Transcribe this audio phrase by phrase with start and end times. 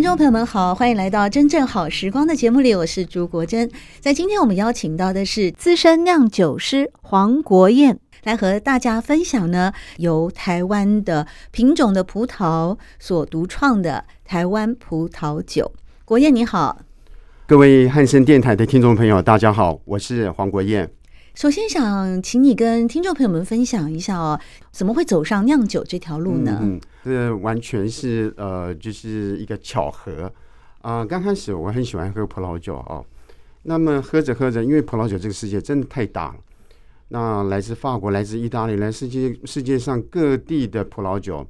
[0.00, 3.70] 听众朋友们好，欢迎来到《真正好时光》的节目里，我是朱国珍。
[4.00, 15.70] 在今天我们邀请到的是资深酿酒师黄国彦，来和大家分享呢，由台湾的品种的葡萄所独创的台湾葡萄酒。
[16.06, 16.80] 国彦你好，
[17.46, 20.90] 各位汉声电台的听众朋友，大家好，我是黄国彦。
[21.40, 24.38] 首先想请你跟听众朋友们分享一下哦，
[24.70, 26.58] 怎么会走上酿酒这条路呢？
[26.60, 30.30] 嗯，这完全是呃，就是一个巧合
[30.82, 33.02] 啊，刚开始我很喜欢喝葡萄酒哦，
[33.62, 36.36] 那么喝着喝着，因为葡萄酒这个世界真的太大了，
[37.08, 41.48] 那来自法国、来自意大利、来自世界世界上各地的葡萄酒，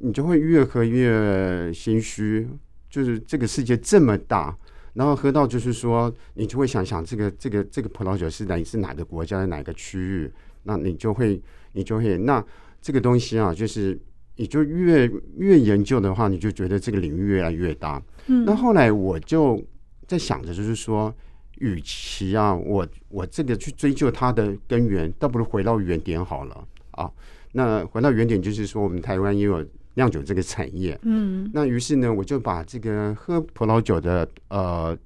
[0.00, 2.46] 你就会越喝越心虚，
[2.90, 4.54] 就是这个世界这么大。
[4.94, 10.30] 然后喝到就是说，你就会想想这个这个这个葡萄酒是来自哪个国家的哪个区域？
[10.64, 11.40] 那你就会
[11.72, 12.44] 你就会那
[12.82, 13.98] 这个东西啊，就是
[14.36, 18.02] 你就越越研究的话，你就觉得这个领域越来越大。
[18.26, 19.62] 嗯，那后来我就
[20.06, 21.14] 在想着，就是说，
[21.58, 27.10] 与其啊，我我这个去追究它的根源，倒不如回到原点好了啊。
[27.52, 29.64] 那回到原点就是说，我们台湾也有。
[29.94, 34.96] 酿酒这个产业，嗯，那于是呢，我就把这个喝葡萄酒的呃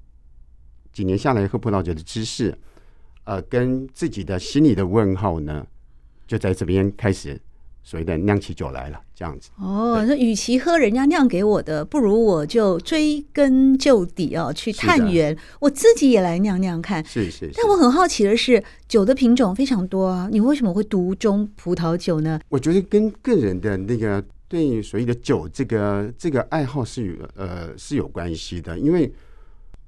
[0.93, 2.55] 几年下来喝葡萄酒的知识，
[3.23, 5.65] 呃，跟自己的心里的问号呢，
[6.27, 7.37] 就在这边开始
[7.83, 9.49] 所谓的酿起酒来了，这样子。
[9.57, 17.03] 哦，那与其喝人家酿给我的，不如我就追根究底哦，去探源，我自己也来酿酿看。
[17.03, 17.53] 是是，是。
[17.55, 22.39] 但我很好奇的是，酒的品种非常多啊，你为什么会独钟葡萄酒呢？
[22.49, 24.23] 我觉得跟个人的那个。
[24.47, 29.11] 对所谓的酒这个这个爱好是有呃是有关系的，因为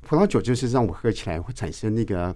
[0.01, 2.35] 葡萄酒就是让我喝起来会产生那个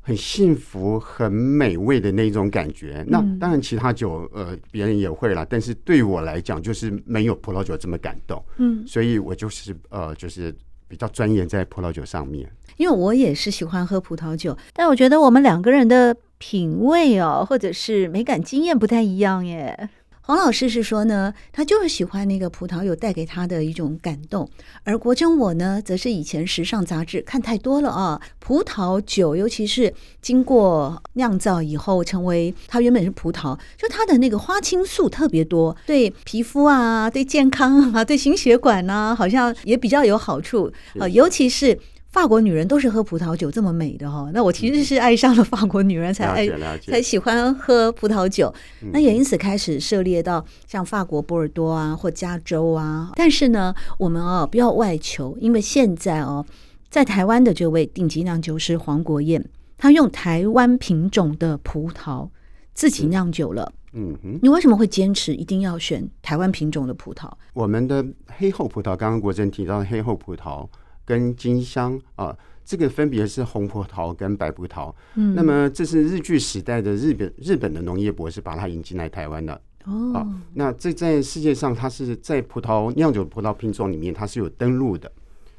[0.00, 3.04] 很幸福、很美味的那种感觉。
[3.08, 8.44] 那当然，其他酒呃别人也会啦，但是对我来讲，就是没有葡萄酒这么感动。
[8.56, 10.52] 嗯，所以我就是呃就是
[10.88, 12.50] 比较钻研在葡萄酒上面。
[12.78, 19.88] 因为我也是喜欢喝葡萄酒，但我觉得我们两个人的品味哦，或者是美感经验不太一样耶。
[20.24, 24.48] 黄老师是说呢，他就是喜欢那个葡萄有带给他的一种感动，
[24.84, 28.20] 而国珍我呢，则是以前时尚杂志看太多了啊。
[28.38, 41.76] 葡萄酒，尤其是经过酿造以后，成为它原本是葡萄，就它的那个花青素特别多，对皮肤啊、对健康啊、对心血管啊，好像也比较有好处啊，尤其是。
[42.12, 46.46] 法国女人都是喝葡萄酒这么美的哈，那我其实是爱上了法国女人才爱
[46.78, 48.52] 才喜欢喝葡萄酒，
[48.92, 53.10] 那也因此开始涉猎到像法国波尔多啊或加州啊。
[53.16, 56.44] 但是呢，我们哦不要外求，因为现在哦
[56.90, 59.42] 在台湾的这位顶级酿酒师黄国彦，
[59.78, 62.28] 他用台湾品种的葡萄
[62.74, 63.72] 自己酿酒了。
[63.94, 67.30] 嗯哼，你为什么会坚持一定要选台湾品种的葡萄？
[67.54, 70.68] 我们的黑后葡萄，刚刚国珍提到的黑后葡萄。
[71.04, 74.94] 跟金香啊，这个分别是红葡萄跟白葡萄。
[75.16, 79.60] 嗯，那么这是日据时代的日本日本的农业博士把它引进来台湾的。
[79.84, 85.10] 哦，啊，那这在世界上，它是在葡萄酿酒葡萄品种里面，它是有登录的。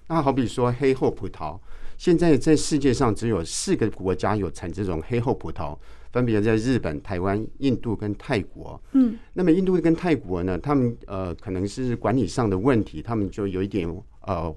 [0.07, 1.59] 那好比说黑后葡萄，
[1.97, 5.77] 现在在世界上只有四个国家有产这种黑后葡萄，
[6.13, 8.81] 分别在日本、台湾、印度跟泰国。
[8.93, 13.87] 嗯，那么印度跟泰国呢，他们呃可能是管理上的问题，他们就有一点
[14.21, 14.55] 呃。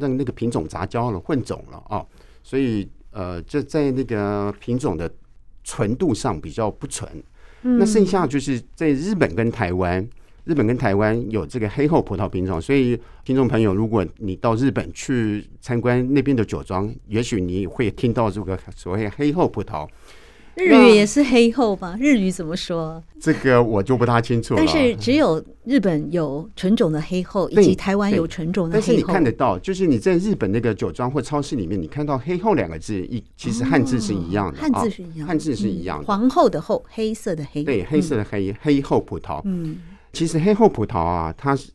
[0.00, 2.04] 让那个品种杂交了、混种了啊，
[2.42, 5.08] 所以呃，就在那个品种的
[5.62, 7.08] 纯度上比较不纯。
[7.62, 7.78] 嗯。
[7.78, 10.04] 那剩下就是在日本跟台湾，
[10.44, 19.86] 日本跟台湾有这个黑后葡萄品种，所以听众朋友，如果你到日本去参观那边的酒庄，也许你会听到这个所谓黑后葡萄。
[20.64, 21.96] 日语也是黑后吧？
[21.98, 23.02] 日语怎么说？
[23.20, 24.62] 这个我就不大清楚了。
[24.64, 28.86] 但是只有日本有纯种的黑后，以及台湾有纯种的黑后。
[28.86, 36.04] 但是你看得到，就是你在日本那个酒庄或超市里面，你看到“黑后”两个字，一其实汉字是一样的，汉字是一样，汉字是一样的。
[36.04, 39.40] 皇后的后，黑色的黑，对，黑色的黑，黑后葡萄。
[39.44, 39.78] 嗯，
[40.12, 41.70] 其实黑后葡萄啊，它是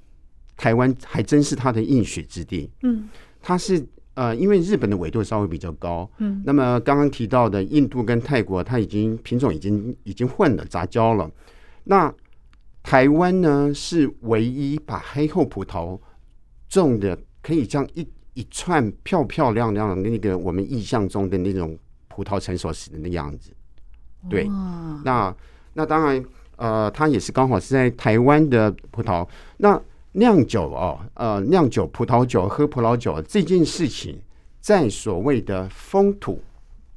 [0.57, 2.69] 台湾还真是它的应许之地。
[2.83, 3.09] 嗯，
[3.41, 3.85] 它是。
[4.15, 11.29] 呃，因为日本的纬度稍微比较高，嗯，那么刚刚提到的印度跟泰国，它已经品种已经已经混了杂交了，
[11.83, 12.13] 那
[12.81, 15.99] 台湾呢是唯一把黑后葡萄
[16.67, 21.77] 种的可以这样一一串漂漂亮亮的那个我们印象中的那种
[22.07, 23.51] 葡萄成熟时的那样子。
[24.29, 24.47] 对，
[25.03, 25.35] 那
[25.73, 26.25] 那当然，
[26.55, 29.27] 呃，它也是刚好是在台湾的葡萄。
[29.57, 29.79] 那
[30.17, 34.17] 酿酒哦，呃，酿酒葡萄酒喝葡萄酒这件事情，
[34.61, 36.41] 在所谓的风土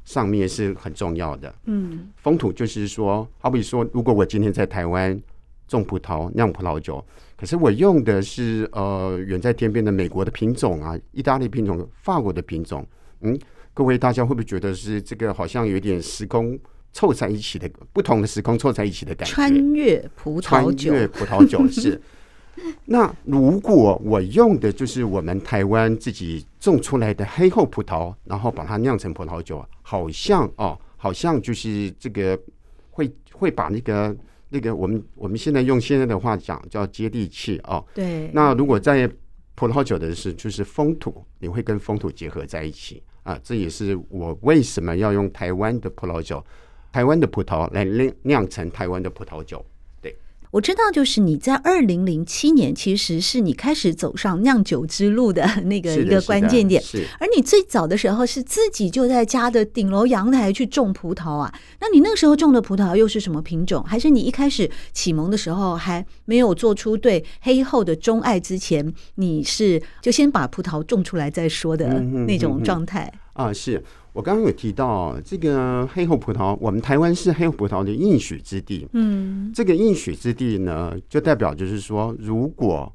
[0.04, 1.52] 上面是很重要的。
[1.64, 5.20] 嗯，风土就是说，好比说，如果我今天在台湾
[5.66, 7.04] 种葡萄酿葡萄酒，
[7.36, 12.86] 可是我用的是呃远在天边的美国的品种啊，意大利品种、法国的品种，
[13.22, 13.36] 嗯，
[13.74, 16.56] 各位大家会不会觉得是这个好像有点时空
[16.92, 19.34] 凑在一起的不同的时空凑在一起的感觉？
[19.34, 22.00] 穿越葡萄酒，穿越葡萄酒是。
[22.84, 32.38] 那如果我用的就是我们台湾自己种出来的黑后葡萄，然后把它酿成葡萄酒，好像哦，好像就是这个
[32.90, 34.16] 会会把那个
[34.48, 37.84] 那个我们我们现在用现在的话讲叫接地气哦。
[37.94, 38.30] 对。
[38.32, 39.10] 那如果在
[39.54, 46.44] 葡萄酒的是就是风土，你会跟风土结合在一起啊，这也是我为什么要用台湾的葡萄酒、
[46.92, 49.64] 台湾的葡萄来酿酿成台湾的葡萄酒。
[50.50, 56.82] 我知道，就是你在二零零七年，其实是你开始走上酿酒之路的 那个一个关键点。
[56.82, 61.52] 是，而你最早的时候是自己就在家的顶楼阳台去种葡萄啊。
[61.80, 63.82] 那你那个时候种的葡萄又是什么品种？
[63.84, 73.04] 还是你一开始启蒙的时候还没有做出对黑后的钟爱之前，你是就先把葡萄种出来再说的那种状态？
[73.04, 73.82] 嗯嗯嗯啊，是。
[74.12, 78.88] 我刚刚有提到这个黑后葡萄，我们台湾是黑后葡萄的应许之地。
[78.92, 82.92] 嗯，这个应许之地呢，就代表就是说，如果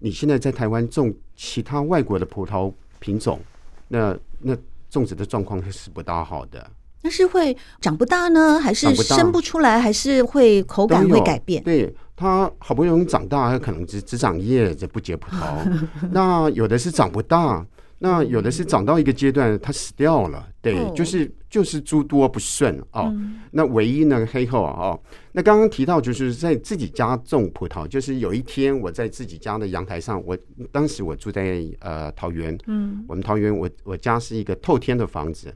[0.00, 3.38] 你现在在台湾种其他外国的葡萄品种，
[3.86, 4.56] 那那
[4.90, 6.68] 种植的状况是不大好的。
[7.02, 11.62] 那是会长不大呢，还是生不出来，还是会口感会改变？
[11.62, 15.54] 对，它好不容易长大，它可能只只长叶子不结葡萄。
[16.10, 17.64] 那有的是长不大。
[17.98, 23.10] 那有的是长到一个阶段，它死掉了，对，就是就是诸多不顺哦。
[23.50, 25.00] 那唯一那个黑后啊，哦，
[25.32, 30.36] 那刚刚提到就是在自己家种葡萄，就是有一天我在自己家的阳台上，我
[30.70, 35.54] 当时我住在呃桃园，嗯，我们桃园我我家是一个透天的房子。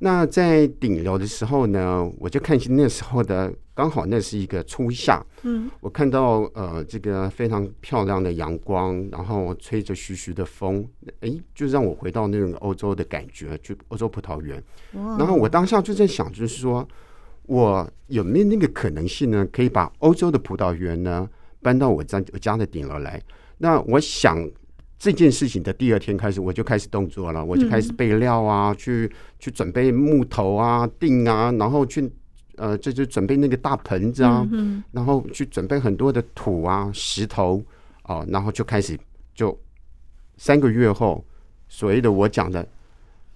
[0.00, 10.86] 那在顶楼的时候呢，我就看见那时候的刚好那是一个初夏，嗯，我看到呃这个非常漂亮的阳光，然后吹着徐徐的风，
[11.20, 14.62] 哎，就让我回到那种欧洲的感觉，就欧洲葡萄园。
[14.92, 16.86] 然后我当下就在想，就是说
[17.46, 21.28] 我有没有那个可能性呢，可以把欧洲的葡萄园呢
[21.60, 23.20] 搬到我家我家的顶楼来？
[23.58, 24.48] 那我想。
[24.98, 29.08] 这件事情的第二天开始，我就开始动作了，我就开始备料啊，去
[29.38, 32.10] 去准备木头啊、钉啊，然后去
[32.56, 34.44] 呃，这就准备那个大盆子啊，
[34.90, 37.62] 然后去准备很多的土啊、石头
[38.02, 38.98] 啊，然后就开始
[39.32, 39.56] 就
[40.36, 41.24] 三个月后，
[41.68, 42.66] 所谓的我讲的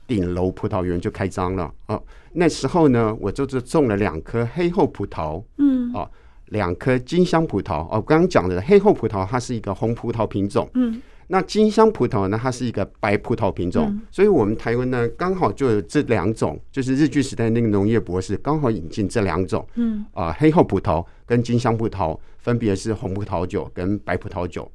[0.09, 2.03] 顶楼葡萄园就开张了哦。
[2.33, 6.11] 那时候呢，我就是种了两颗黑后葡萄，嗯，哦，
[6.47, 8.03] 两颗金香葡萄哦。
[8.03, 11.01] 刚刚讲的黑厚葡萄，它是一个红葡萄品种，嗯。
[11.29, 12.39] 那金香葡萄呢？
[12.43, 24.71] 它是一个白葡萄品种，嗯、所以我们台湾呢刚好就有这两种，就是日据时代那个农业博士刚好引进这两种，嗯啊、呃，黑后葡萄跟金香葡萄分别是红葡萄酒跟白葡萄酒。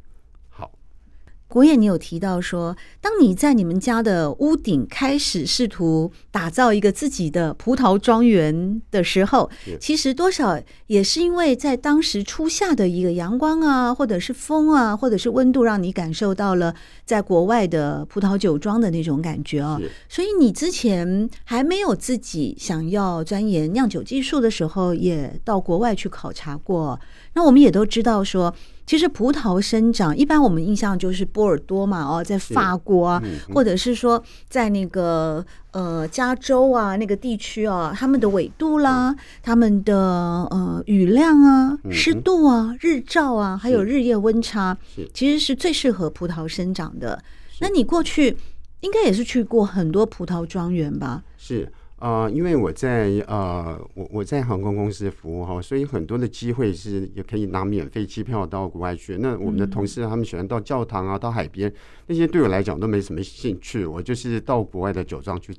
[1.58, 9.50] 国彦，你有提到说，当你在你们家的屋顶开始试图打造一个自己的葡萄庄园的时候，
[9.80, 19.82] 其实多少也是因为在当时初夏的一个阳光啊，或者是风啊，或者是温度，让你感受到了在国外的葡萄酒庄的那种感觉啊。
[20.08, 27.00] 所以你之前还没有自己想要钻研酿酒技术的时候，也到国外去考察过。
[27.34, 28.54] 那我们也都知道说。
[28.88, 33.22] 其实葡萄生长，一般我们印象就是波尔多嘛，哦，在法国啊，
[33.54, 39.14] 或者是说在那个呃加州啊那个地区啊，他们的纬度啦，
[39.44, 44.78] 他们的呃雨量啊、湿度啊、日照啊，还有日夜温差，
[45.14, 47.22] 其实是最适合葡萄生长的。
[47.60, 48.38] 那你过去
[48.80, 51.24] 应该也是去过很多葡萄庄园吧？
[51.38, 51.70] 是。
[51.98, 59.18] 啊、呃，因为我在呃，我我在航空公司服务哈，所以很多的机会是也可以拿免费机票到国外去。
[59.18, 61.74] 那我们的同事他们喜欢到教堂啊，到海边，
[62.06, 63.84] 那些对我来讲都没什么兴趣。
[63.84, 65.52] 我就是到国外的酒庄去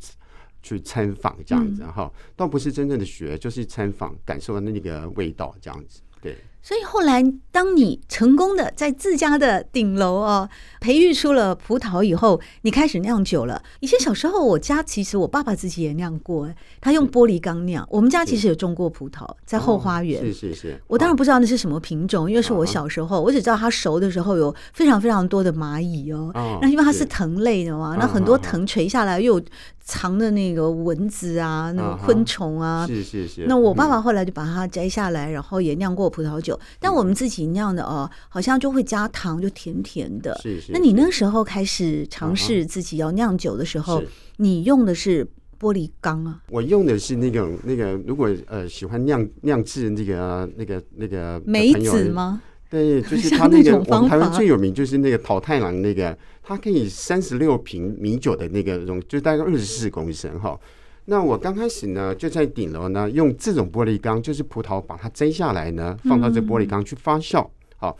[0.62, 6.00] 去参访这样子哈，倒不是真正的学，就是参访，感受那个味道这样子。
[6.20, 6.36] 对。
[6.60, 10.48] 所以后来，当你成功的在自家的顶楼哦，
[10.80, 13.62] 培育出了葡萄以后，你开始酿酒了。
[13.80, 16.48] 以前小时候，我家其实我爸爸自己也酿过，
[16.80, 17.86] 他用玻璃缸酿。
[17.90, 20.20] 我们家其实有种过葡萄，在后花园。
[20.20, 20.82] 是是是。
[20.88, 26.30] 我当然不知道那是什么品种，因为是我小时候，我只知道它熟的时候有非常非常多的蚂蚁哦。
[26.60, 29.44] 那因为它是藤类的嘛，那很多藤垂下来又有
[29.88, 32.86] 藏的那个蚊子啊，那个昆虫啊。
[32.86, 33.46] 是是是。
[33.48, 36.60] 那我爸爸后来就把它摘下来，然后也酿过葡萄酒。
[36.78, 40.38] 但我们自己酿的哦，好像就会加糖，就甜甜的。
[40.42, 40.72] 是是。
[40.72, 44.02] 那你那时候开始尝试自己要酿酒的时候，
[44.36, 45.26] 你用的是
[45.58, 46.42] 玻璃缸啊？
[46.50, 52.42] 我用的是那种那个，如果呃喜欢酿酿制那个那个那个梅子吗？
[52.70, 60.58] 对，就是他那个我们台湾最有名就是那个桃太郎那个，它可以三十六瓶米酒的那个容，就大概二十四公升哈。
[61.06, 67.48] 那我刚开始呢，就在顶楼呢，用这种玻璃缸，就是葡萄把它摘下来呢，放到这玻璃缸去发酵。
[67.78, 67.96] 好，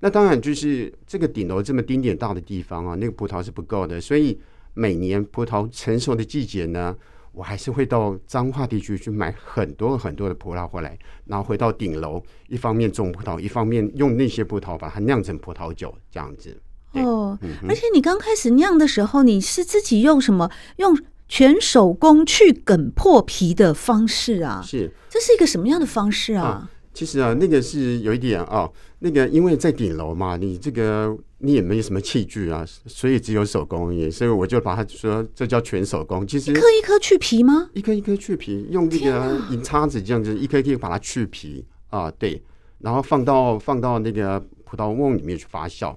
[0.00, 4.38] 那当然就是这个顶楼这么丁点大的地方啊，那个葡萄是不够的，所以
[4.72, 6.96] 每年葡萄成熟的季节呢，
[7.36, 16.58] 我还是会到彰化地区去买很多很多的葡萄回来，然后回到顶楼，一方面种葡萄，一方面用那些葡萄把它酿成葡萄酒，这样子。
[16.92, 17.38] 哦，
[17.68, 20.98] 而且你刚开始酿的时候，你是自己用什么用？
[21.28, 26.44] 全手工去梗破皮的方式啊，是，这是一个什么样的方式啊？
[26.44, 28.66] 啊其实啊，那个是有一点啊，
[29.00, 36.26] 那个因为在顶楼嘛，你这个你也没什么器具啊，所以只有手工艺，所以我就把它说这叫全手工。
[36.26, 37.68] 其实一颗一颗去皮吗？
[37.74, 42.42] 一颗一颗去皮，用那个银叉子这样子一颗一颗把它去皮啊，对，
[42.78, 45.94] 然后放到放到那个葡萄瓮里面去发酵，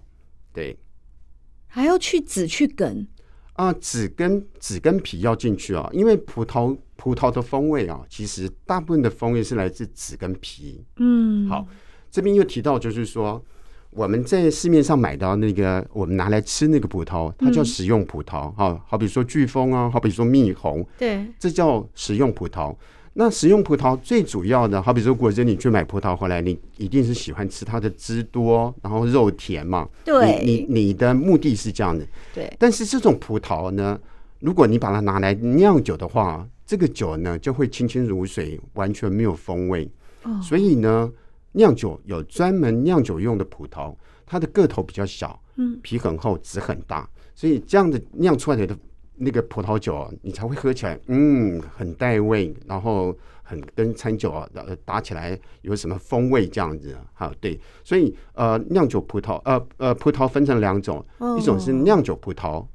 [0.52, 0.78] 对，
[1.68, 3.08] 还要去籽去梗。
[3.54, 10.84] 啊，籽跟籽跟皮要进去啊，因为葡萄葡萄的风味啊，其实大部分的风味是来自籽跟皮。
[10.98, 11.66] 嗯，好，
[12.12, 13.42] 这边又提到就是说，
[13.92, 18.52] 我们在市面上买到那个我们拿来吃那个葡萄，它叫食用葡萄。
[18.52, 22.76] 哈、嗯，好比说飓风啊，好比说蜜红，对，这叫食用葡萄。
[23.14, 29.88] 那食用葡萄最主要的，好比说，果真你去买葡萄回来，你一定是喜欢吃它的汁多，然后肉甜嘛。
[30.04, 32.06] 对，你你你的目的是这样的。
[32.34, 32.54] 对。
[32.60, 33.98] 但是这种葡萄呢，
[34.40, 39.90] 如果你把它拿来酿酒的话，这个酒呢就会清清如水，完全没有风味。
[40.22, 40.40] 哦。
[40.40, 41.12] 所以呢，
[41.54, 48.78] 酿酒有专门酿酒用的葡萄，它的个头比较小，嗯，皮很厚，籽很大，所以这样的酿出来的。
[49.22, 54.50] 那个葡萄酒，你才会喝起来，嗯，很带味，然后很跟餐酒啊
[54.86, 61.06] 打起来有什么风味这样子，哈，对，所以呃，酿酒葡萄，呃呃，葡萄分成两种，
[61.38, 62.66] 一种是酿酒葡萄，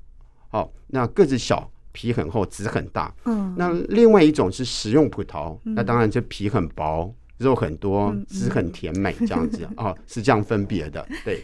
[0.51, 11.43] 好，那个子小，皮很厚，籽很大，嗯，那另外一种是食用葡萄，那当然就皮很薄，肉很多，籽很甜美这样子啊， 是这样分别的，对。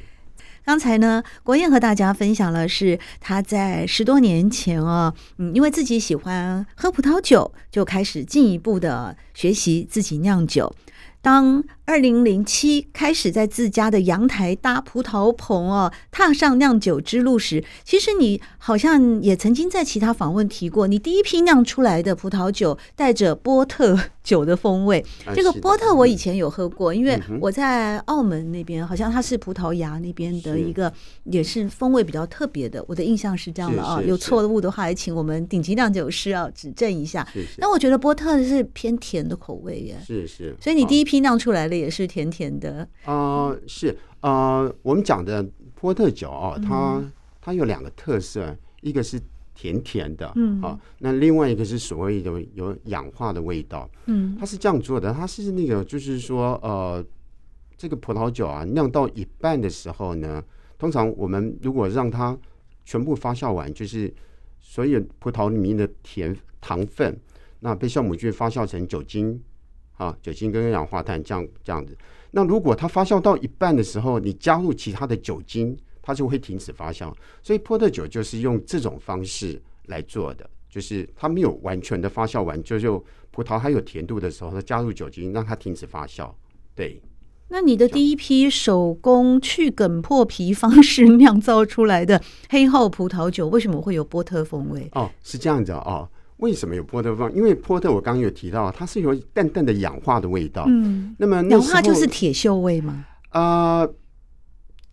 [0.63, 10.75] 刚才呢，国燕和大家分享了是他在十多年前啊，嗯，因为自己喜欢喝葡萄酒，就开始进一步的学习自己酿酒。
[11.23, 25.05] 当二零零七开始在自家的阳台搭葡萄棚哦，踏上酿酒之路时，其实你好像也曾经在其他访问提过，你第一批酿出来的葡萄酒带着波特酒的风味。
[25.35, 30.93] 这个波特我以前有喝过，因为我在澳门那边，好像它是葡萄牙那边的一个，
[31.25, 32.85] 也是风味比较特别的。
[32.87, 37.27] 我的印象是这样的啊，有错误的话，也请我们顶级酿酒师啊指正一下。
[37.59, 42.87] 那我觉得波特是偏甜的口味耶，是是，所以你第一批酿出来的也是甜甜的。
[43.05, 43.89] 啊、呃，是
[44.21, 45.43] 啊、呃，我们讲的
[45.75, 49.21] 波特酒啊，它、嗯、它有两个特色，一个是
[49.55, 57.05] 甜甜的，嗯，啊，那另外一个是所谓的有氧化的味道，嗯，它是这样做的，它是那个就是说，呃，
[57.77, 60.43] 这个葡萄酒啊酿到一半的时候呢，
[60.79, 62.39] 通常我们如果让它
[62.85, 64.13] 全部发酵完，就是
[64.61, 67.19] 所有葡萄里面的甜糖分，
[67.61, 69.41] 那被酵母菌发酵成酒精。
[70.01, 71.95] 啊，酒精跟二氧化碳这样这样子。
[72.31, 77.13] 那如果它发酵到一半的时候，你加入其他的酒精，它就会停止发酵。
[77.43, 86.33] 所以波特酒就是用这种方式来做的，就是它没有完全的发酵完，就就葡萄还有甜度的时候，它加入酒精让它停止发酵。
[86.75, 86.99] 对。
[87.49, 94.89] 那你的第一批手工去梗破皮方式酿造出来的黑后葡萄酒，为什么会有波特风味？
[94.93, 96.09] 哦，是这样子哦。
[96.41, 97.33] 为什么有波特放？
[97.35, 100.65] 因为波特我刚刚有提到，它是有淡淡的氧化的味道。
[100.67, 103.07] 嗯，那么那氧化就是铁锈味吗？
[103.31, 103.95] 啊、呃，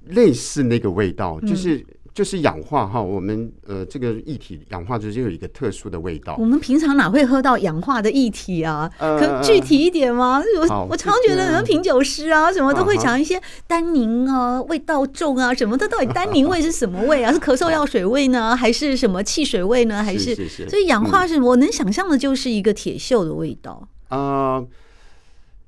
[0.07, 1.85] 类似那个味道，就是、嗯、
[2.17, 6.35] 就是氧化哈，我们呃这个液体氧化就有一个特殊的味道。
[6.39, 8.91] 我们平常哪会喝到氧化的液体啊？
[8.97, 10.41] 呃、可具体一点吗？
[10.59, 15.87] 我我常觉得，人品酒师啊，什么都会讲一些单宁啊，味道重啊，什么的。
[15.87, 17.31] 到底单宁味是什么味啊？
[17.31, 20.03] 是咳嗽药水味呢， 还是什么汽水味呢？
[20.03, 23.87] 还是，是，是，是所以氧化是我能想象的，就是一个铁锈的味道。
[24.07, 24.63] 啊、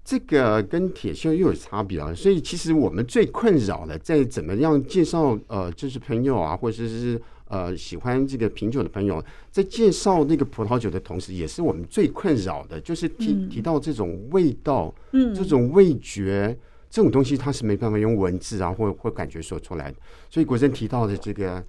[0.10, 16.58] 这个跟铁锈又有差别啊，所以其实我们最困扰的，在怎么样介绍呃，就是朋友啊，或者是呃喜欢这个品酒的朋友，在介绍那个葡萄酒的同时，也是我们最困扰的，就是提提到这种味道，嗯，这种味觉，
[16.90, 19.98] 这种东西它是没办法用文字啊或或感觉说出来的。
[20.28, 21.64] 所以国珍提到的这个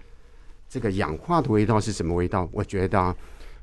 [0.66, 2.48] 这个氧化的味道是什么味道？
[2.52, 3.14] 我觉得啊，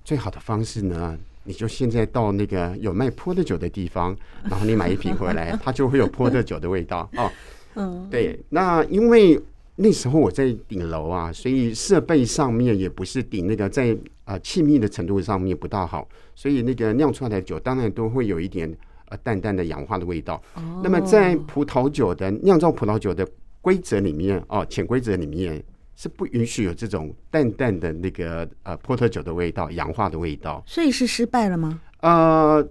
[0.04, 1.18] 最好的方式呢。
[1.48, 4.16] 你就现在到那个有卖波特酒的地方，
[4.50, 7.32] 然后你买一瓶回来，它就会有波特酒的味道哦。
[7.76, 8.38] 嗯，对。
[8.50, 9.42] 那因为
[9.78, 18.70] 那时候我在顶楼啊，所以设备上面也不是顶那个在啊气密的程度上面不大好，所以那个酿出来的酒当然都会有一点
[19.08, 20.42] 呃淡淡的氧化的味道。
[20.56, 20.82] 哦。
[20.84, 23.26] 那么在葡萄酒的酿造葡萄酒的
[23.62, 25.64] 规则里面哦，潜规则里面。
[26.00, 30.64] 是不允许有这种淡淡的那个呃波特酒的味道，氧化的味道。
[30.68, 31.82] 所以是失败了吗？
[32.02, 32.64] 呃，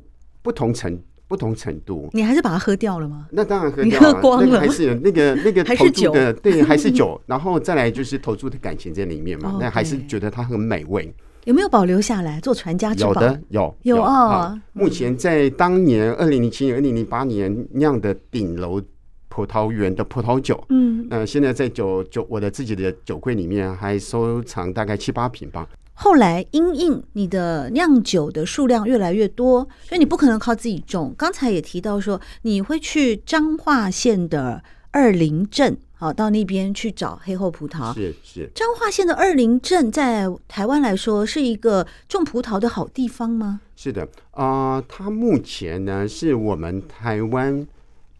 [0.42, 2.08] 不同程不同程度。
[2.12, 3.26] 你还是把它喝掉了吗？
[3.32, 4.46] 那当然喝掉了，喝光了。
[4.46, 7.20] 那个、 还是那个那个投注的，对，还是酒。
[7.26, 9.58] 然后再来就是投注的感情在里面嘛。
[9.60, 11.12] 那还是觉得它很美味。
[11.46, 13.08] 有没有保留下来做传家之宝？
[13.08, 14.56] 有的，有有啊。
[14.72, 18.80] 目前在当年二零零七年、二零零八年酿的顶楼。
[19.28, 25.68] 葡萄园的葡萄酒，嗯，那现在在酒酒我的自己的酒柜里面还收藏大概七八瓶吧。
[25.98, 31.14] 后来因应你的酿酒的数量越来越多，所以你不可能靠自己种。
[31.16, 37.94] 刚才也提到说，你会去彰化县的二林镇，好，到那边去找黑后葡萄。
[37.94, 38.50] 是是。
[38.54, 43.60] 彰化县的二林镇在台湾来说是一个种葡萄的好地方吗？
[43.74, 47.66] 是的，啊、呃，它目前呢是我们台湾。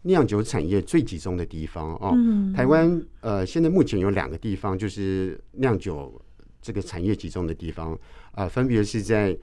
[0.07, 2.15] 酿酒产业最集中的地方哦，
[2.55, 6.19] 台湾呃，现在目前有两个地方，就是酿酒
[6.61, 7.97] 这个产业集中的地方
[8.31, 9.37] 啊，分别是在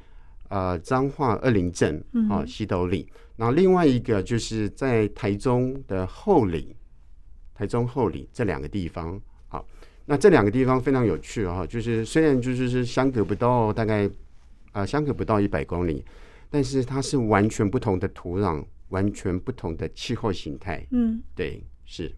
[0.48, 6.74] 呃彰化二林镇啊西斗里，然后另外一个就是在台中的后里，
[7.54, 9.20] 台中后里这两个地方。
[9.48, 9.66] 好，
[10.06, 14.10] 那这两个地方非常有趣啊，就是虽然就是是相隔不到大概
[14.72, 16.02] 啊相隔不到一百公里，
[16.48, 18.64] 但是它是完全不同的土壤。
[18.88, 22.14] 完全不同的气候形态，嗯，对，是，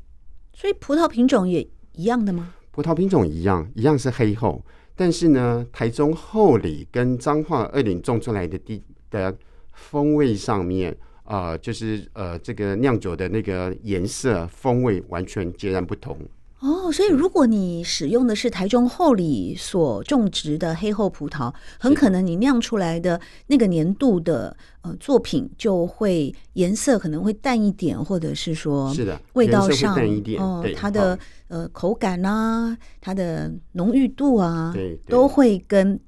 [0.52, 2.55] 所以葡萄品种也一样的吗？
[2.70, 9.37] 葡萄品种一样，一样是黑后，但是呢，台中后里跟彰化二林种出来的地的
[9.72, 16.18] 风味上面，啊、呃，就是呃，这个酿酒的那个颜色风味完全截然不同。
[16.61, 36.01] 哦，所以如果你使用的是台中后里所种植的黑后葡萄，很可能你酿出来的那个年度的呃作品就会颜色可能会淡一点，或者是说是的味道上淡一点，哦，它的呃口感啊，它的浓郁度啊，对，都会跟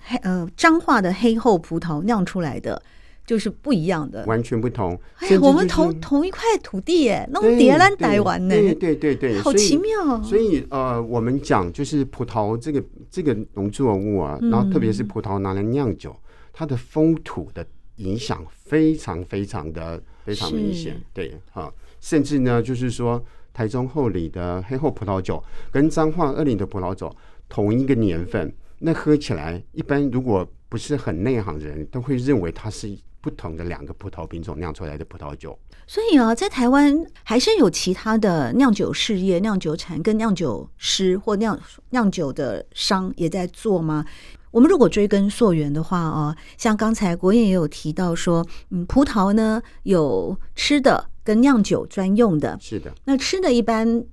[0.00, 2.82] 黑呃彰化的黑后葡萄酿出来的。
[3.28, 4.98] 就是不一样的，完全不同。
[5.16, 10.22] 哎呀，我们同同一块土地耶，弄叠兰台湾呢，对对对对，好奇妙。
[10.22, 16.16] 所以呃，我们讲就是葡萄这个这个农作物啊，然后特别是葡萄拿来酿酒，
[16.54, 20.98] 它的风土的影响非常非常的非常明显。
[21.12, 27.14] 对啊，甚至呢，就是说台中后里的黑后葡萄酒跟彰化二林的葡萄酒
[27.46, 32.96] 同一个年份，那喝起来一般如果不是很内行人都会认为它是。
[33.28, 41.58] 不同的两个葡萄品种酿出来的葡萄酒，所以啊，在台湾还是有其他的酿酒事业、酿酒厂跟酿酒师或酿
[41.90, 44.06] 酿酒的商也在做吗？
[44.50, 54.04] 我们如果追根溯源的话啊，像刚才国燕也有提到说，嗯，葡萄呢有吃的跟酿酒专用的，是的，那吃的一般。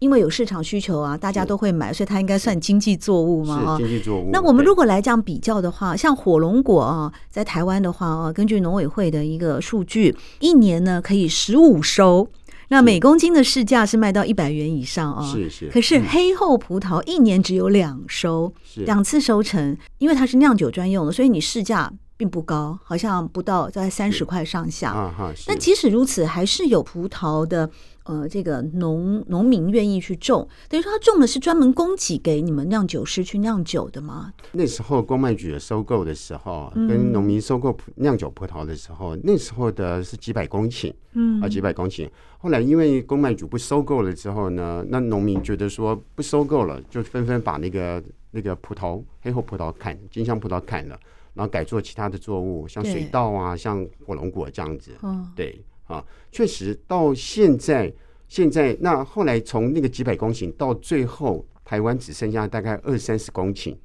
[0.00, 3.76] 因为有市场需求啊，大家都会买，所以它应该算经济作物嘛？
[3.76, 4.30] 是经济作物。
[4.32, 12.28] 那我们如果来这样比较的话，像火龙果啊，在台湾的话啊，根据农委会的一个数据，一年呢可以十五收，
[12.68, 15.26] 那每公斤的市价是卖到一百元以上啊。
[15.26, 15.68] 是是。
[15.68, 24.92] 可是黑厚葡萄一年只有两收，两次收成，因为它是酿酒专用的，所以你市价并不高，好像不到在三十块上下。
[24.92, 27.68] 啊哈，但即使如此，还是有葡萄的。
[28.08, 34.32] 呃，这个农农民愿意去种，等于说他种的是专门供给给你们酿酒师去酿酒的吗？
[34.52, 42.08] 那时候公卖局收购的时候，跟农民收购酿酒葡萄的时候，嗯、那时候的是几百公顷，嗯，啊几百公顷。
[42.38, 50.98] 后来因为公卖局不收购了之后呢，那农民觉得说不收购了，就纷纷把那个那个葡萄黑后葡萄砍，金香葡萄砍了，
[51.34, 55.62] 然后改做其他的作物，像水稻啊，像火龙果这样子，嗯，对。
[55.88, 57.92] 啊，确实到现在，
[58.28, 63.76] 现在那后来从那个几百公顷到最后，台湾只剩下大概二三十公顷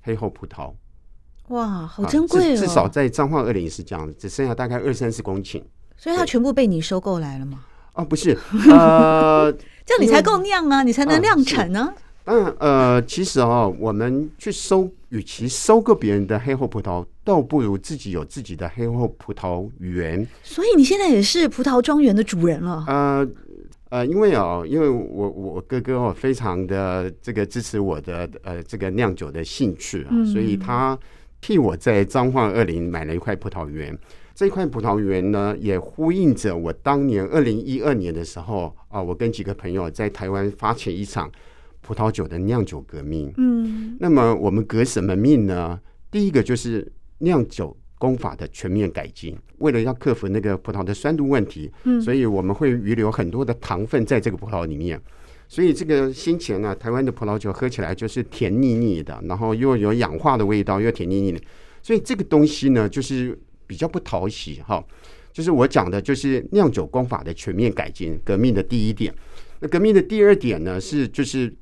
[0.00, 0.72] 黑后葡萄。
[1.48, 2.56] 哇，好珍贵哦！
[2.56, 5.62] 至少在彰化二林是这样，只剩下大概二三十公顷。
[5.96, 7.64] 所以它全部被你收购来了吗？
[7.94, 8.38] 哦，不是，
[8.70, 9.52] 呃，
[9.84, 11.92] 这样你才够酿啊，你才能量产呢。
[12.22, 20.26] 当然，呃，其实哦，我们去收，与其收购别人的黑后葡萄，倒不如自己有自己的黑后葡萄园。
[20.42, 22.84] 所以你现在也是葡萄庄园的主人了。
[22.86, 23.26] 呃
[23.90, 30.98] 呃，因为哦，因为我我哥哥哦，非常的这个支持我的呃这个酿酒的兴趣啊，嗯、所以他
[31.40, 33.98] 替我在彰化二林买了一块葡萄园。
[34.34, 41.30] 这块葡萄园呢，也呼应着我当年二零一二年的时候啊，我跟几个朋友在台湾发起一场。
[41.80, 45.80] 葡萄酒的酿酒革命，嗯，那么我们革什么命呢？
[46.10, 55.00] 第一个就是酿酒工法的全面改进，为了要克服那个葡萄的酸度问题，嗯，所以我们会预留很多的糖分在这个葡萄里面，
[55.48, 61.40] 所以这个先前呢，台湾的葡萄酒喝起来就是甜腻腻的，然后又有氧化的味道，又甜腻腻的，
[61.82, 64.84] 所以这个东西呢，就是比较不讨喜哈。
[65.32, 69.14] 就是我讲的，就是酿酒工法的全面改进，革命的第一点。
[69.60, 71.52] 那革命的第二点呢，是就是。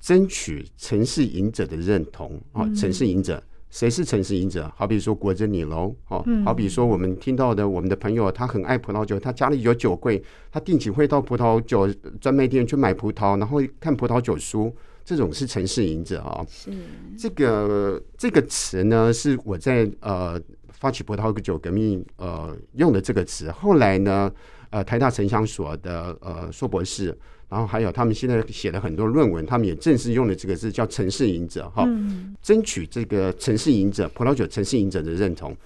[0.00, 2.64] 争取城市饮者的认同啊！
[2.76, 4.72] 城市饮者，谁是城市饮者？
[4.76, 14.72] 好比说国珍你楼哦，好比说我们听到的我们的朋友，他很爱葡萄酒，他家里有酒柜，他定期会到葡萄酒专卖店去买葡萄，然后看葡萄酒书，
[15.04, 16.46] 这种是城市饮者啊。
[16.48, 16.70] 是
[17.18, 24.32] 这个这个词呢，是我在呃发起葡萄酒革命呃用的这个词，后来呢，
[24.70, 27.18] 呃台大城乡所的呃硕博士。
[27.48, 31.88] 然后还有，他们现在写了很多论文，他们也正式用的这个字叫“城市饮者”哈，
[32.42, 35.56] 争取这个城市饮者葡萄酒城市饮者的认同。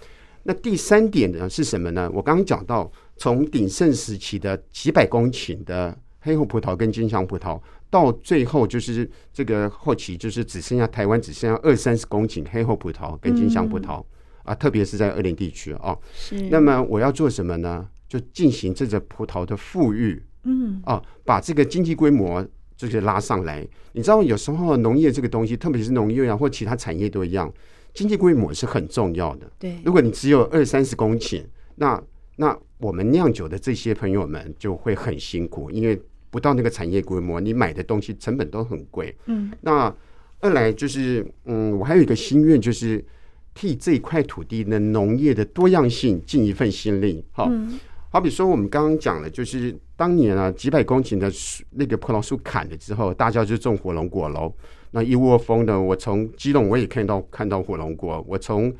[0.43, 2.11] 那第三点呢是什么呢？
[2.13, 14.05] 我刚刚讲到，从鼎盛时期的几百公顷的黑后葡萄跟金香葡萄，到最后就是这个后期就是只剩下台湾只剩下二三十公顷黑后葡萄跟金香葡萄
[14.43, 15.97] 啊，特别是在二林地区啊。
[16.15, 16.35] 是。
[16.51, 17.89] 那么我要做什么呢？
[18.07, 20.23] 就进行这个葡萄的复育。
[20.45, 23.67] 嗯啊，把这个经济规模就是拉上来。
[23.93, 27.53] 你知道，有时候农业这个东西，特别是农业啊，或其他产业都一样，
[27.93, 29.51] 经济规模是很重要的。
[29.59, 31.45] 对，如果你只有二三十公顷，
[31.77, 32.03] 那
[32.37, 36.01] 那我们酿酒的这些朋友们就会很辛苦，因为
[36.31, 39.15] 不到那个产业规模，你买的东西成本都很贵。
[39.27, 39.95] 嗯，那
[40.41, 43.05] 二来就是，嗯，我还有一个心愿，就是
[43.53, 47.25] 替这块土地的农业的多样性尽一份心力。
[47.33, 47.47] 好。
[47.51, 47.79] 嗯
[48.13, 54.51] 好比说，我们刚刚讲了，就是当年啊，几百公顷的树，那个葡萄树砍了之后，大家就种火龙果喽。
[54.93, 58.73] 那一窝蜂的，我从基隆我也看到看到火龙果，我从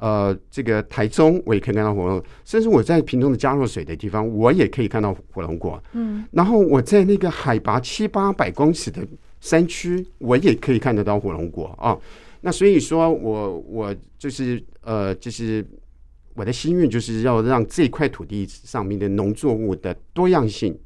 [0.00, 5.80] 呃这个台中我也可以看到火龙果，甚至我在屏东的佳若水的地方，我也可以看到火龙果。
[5.92, 9.00] 嗯，然后我在那个海拔七八百公尺的
[9.40, 11.96] 山区，我也可以看得到火龙果啊。
[12.40, 15.64] 那所以说我我就是呃就是。
[16.34, 20.78] 我的心愿就是要让这块土地上面的农作物的多样性，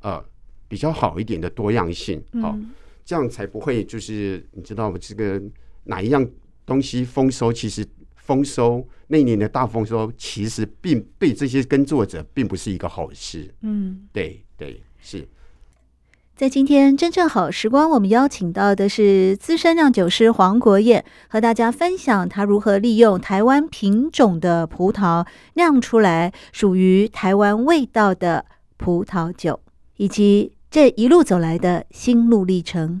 [0.00, 0.24] 呃，
[0.68, 2.60] 比较好一点的多样性，好、哦，
[3.04, 4.96] 这样才不会就是你知道吗？
[5.00, 5.40] 这个
[5.84, 6.26] 哪一样
[6.64, 13.54] 东西丰收，其实丰收那一年的大丰收，其实并对这些耕作者并不是一个好事。
[13.60, 15.28] 嗯，对对是。
[16.36, 28.44] 在今天真正好时光，我们邀请到的是资深酿酒师黄国燕，和大家分享他如何利用台湾品种的葡萄酿出来属于台湾味道的
[28.76, 29.60] 葡萄酒，
[29.96, 33.00] 以及这一路走来的心路历程。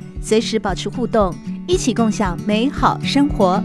[0.21, 1.33] 随时保持互动，
[1.67, 3.61] 一起共享美好生活。